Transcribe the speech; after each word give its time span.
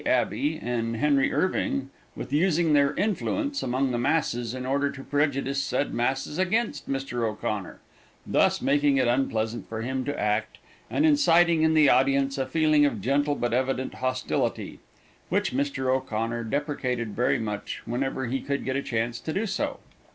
Abbey 0.03 0.57
and 0.59 0.97
Henry 0.97 1.31
Irving 1.31 1.91
with 2.15 2.33
using 2.33 2.73
their 2.73 2.95
influence 2.95 3.61
among 3.61 3.91
the 3.91 3.99
masses 3.99 4.55
in 4.55 4.65
order 4.65 4.89
to 4.89 5.03
prejudice 5.03 5.61
said 5.61 5.93
masses 5.93 6.39
against 6.39 6.89
Mr. 6.89 7.23
O'Connor, 7.23 7.79
thus 8.25 8.63
making 8.63 8.97
it 8.97 9.07
unpleasant 9.07 9.69
for 9.69 9.83
him 9.83 10.03
to 10.05 10.19
act, 10.19 10.57
and 10.89 11.05
inciting 11.05 11.61
in 11.61 11.75
the 11.75 11.87
audience 11.87 12.39
a 12.39 12.47
feeling 12.47 12.83
of 12.83 12.99
gentle 12.99 13.35
but 13.35 13.53
evident 13.53 13.93
hostility, 13.93 14.79
which 15.29 15.53
Mr. 15.53 15.95
O'Connor 15.95 16.45
deprecated 16.45 17.15
very 17.15 17.37
much 17.37 17.83
whenever 17.85 18.25
he 18.25 18.41
could 18.41 18.65
get 18.65 18.75
a 18.75 18.81
chance 18.81 19.19
to 19.19 19.31
do 19.31 19.45
so. 19.45 19.77